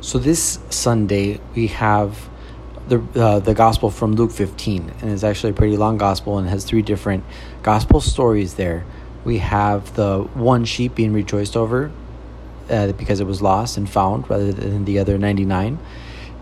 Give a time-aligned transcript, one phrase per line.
[0.00, 2.28] So this Sunday we have
[2.86, 6.48] the uh, the gospel from Luke 15, and it's actually a pretty long gospel and
[6.48, 7.24] has three different
[7.62, 8.86] gospel stories there.
[9.24, 11.90] We have the one sheep being rejoiced over
[12.70, 15.80] uh, because it was lost and found rather than the other 99.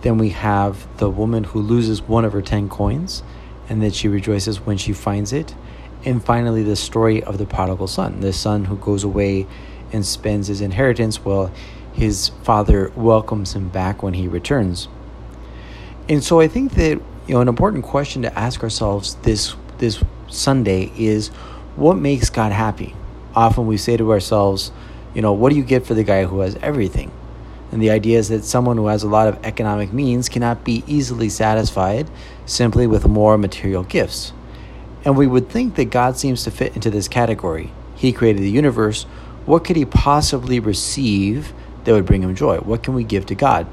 [0.02, 3.22] Then we have the woman who loses one of her 10 coins
[3.70, 5.54] and that she rejoices when she finds it.
[6.04, 9.46] And finally, the story of the prodigal son, the son who goes away
[9.92, 11.50] and spends his inheritance while
[11.96, 14.88] his father welcomes him back when he returns.
[16.08, 20.02] And so I think that you know an important question to ask ourselves this this
[20.28, 21.28] Sunday is
[21.74, 22.94] what makes God happy?
[23.34, 24.72] Often we say to ourselves,
[25.14, 27.10] you know, what do you get for the guy who has everything?
[27.72, 30.84] And the idea is that someone who has a lot of economic means cannot be
[30.86, 32.08] easily satisfied
[32.46, 34.32] simply with more material gifts.
[35.04, 37.72] And we would think that God seems to fit into this category.
[37.96, 39.04] He created the universe.
[39.44, 41.52] What could he possibly receive
[41.86, 42.58] that would bring him joy?
[42.58, 43.66] What can we give to God?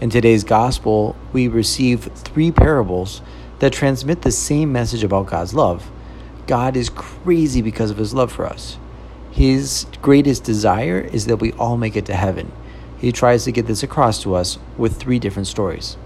[0.00, 3.22] In today's gospel, we receive three parables
[3.60, 5.90] that transmit the same message about God's love.
[6.46, 8.78] God is crazy because of his love for us.
[9.30, 12.50] His greatest desire is that we all make it to heaven.
[12.98, 15.96] He tries to get this across to us with three different stories.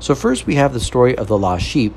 [0.00, 1.94] So, first, we have the story of the lost sheep.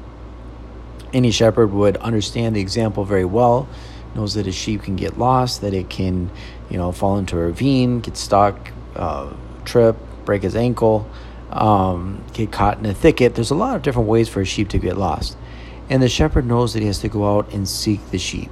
[1.14, 3.68] Any shepherd would understand the example very well,
[4.14, 6.30] knows that a sheep can get lost, that it can,
[6.70, 9.34] you know, fall into a ravine, get stuck, uh,
[9.66, 11.08] trip, break his ankle
[11.54, 13.36] um, get caught in a thicket.
[13.36, 15.38] There's a lot of different ways for a sheep to get lost.
[15.90, 18.50] And the shepherd knows that he has to go out and seek the sheep.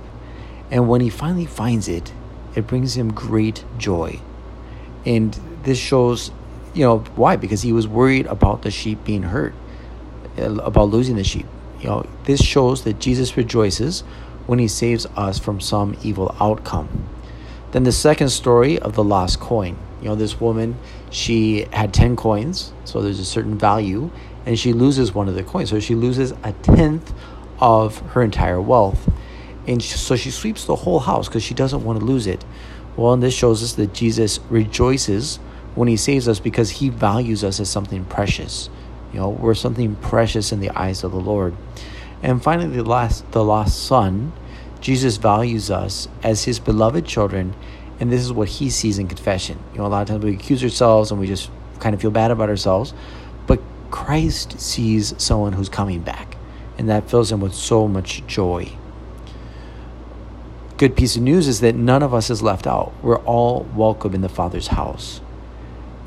[0.69, 2.13] And when he finally finds it,
[2.55, 4.19] it brings him great joy.
[5.05, 6.31] And this shows,
[6.73, 7.35] you know, why?
[7.35, 9.53] Because he was worried about the sheep being hurt,
[10.37, 11.47] uh, about losing the sheep.
[11.79, 14.01] You know, this shows that Jesus rejoices
[14.45, 17.07] when he saves us from some evil outcome.
[17.71, 19.77] Then the second story of the lost coin.
[20.01, 20.77] You know, this woman,
[21.09, 24.11] she had 10 coins, so there's a certain value,
[24.45, 25.69] and she loses one of the coins.
[25.69, 27.13] So she loses a tenth
[27.59, 29.09] of her entire wealth.
[29.67, 32.43] And so she sweeps the whole house because she doesn't want to lose it.
[32.97, 35.37] Well, and this shows us that Jesus rejoices
[35.75, 38.69] when he saves us because he values us as something precious.
[39.13, 41.55] You know, we're something precious in the eyes of the Lord.
[42.23, 44.33] And finally, the last, the lost son,
[44.81, 47.55] Jesus values us as his beloved children
[48.01, 49.59] and this is what he sees in confession.
[49.73, 52.09] You know, a lot of times we accuse ourselves and we just kind of feel
[52.09, 52.95] bad about ourselves,
[53.45, 53.61] but
[53.91, 56.35] Christ sees someone who's coming back,
[56.79, 58.71] and that fills him with so much joy.
[60.77, 62.91] Good piece of news is that none of us is left out.
[63.03, 65.21] We're all welcome in the Father's house.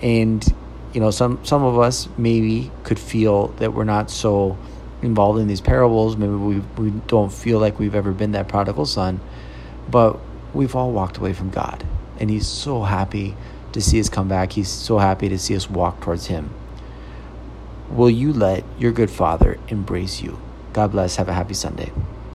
[0.03, 0.45] And
[0.93, 4.59] you know, some some of us maybe could feel that we're not so
[5.05, 6.17] involved in these parables.
[6.17, 9.21] Maybe we we don't feel like we've ever been that prodigal son,
[9.91, 10.19] but
[10.53, 11.87] we've all walked away from God.
[12.19, 13.37] And He's so happy
[13.73, 14.53] to see us come back.
[14.53, 16.51] He's so happy to see us walk towards Him.
[17.91, 20.41] Will you let your good Father embrace you?
[20.73, 21.17] God bless.
[21.17, 21.93] Have a happy Sunday.